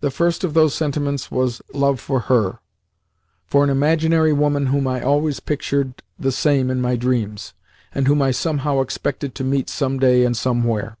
The 0.00 0.10
first 0.10 0.42
of 0.42 0.54
those 0.54 0.74
sentiments 0.74 1.30
was 1.30 1.62
love 1.72 2.00
for 2.00 2.18
HER 2.22 2.58
for 3.46 3.62
an 3.62 3.70
imaginary 3.70 4.32
woman 4.32 4.66
whom 4.66 4.88
I 4.88 5.00
always 5.00 5.38
pictured 5.38 6.02
the 6.18 6.32
same 6.32 6.68
in 6.68 6.80
my 6.80 6.96
dreams, 6.96 7.54
and 7.94 8.08
whom 8.08 8.20
I 8.20 8.32
somehow 8.32 8.80
expected 8.80 9.36
to 9.36 9.44
meet 9.44 9.70
some 9.70 10.00
day 10.00 10.24
and 10.24 10.36
somewhere. 10.36 10.96